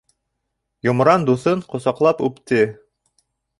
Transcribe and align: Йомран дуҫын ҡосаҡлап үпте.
Йомран 0.87 1.27
дуҫын 1.29 1.63
ҡосаҡлап 1.75 2.25
үпте. 2.31 2.65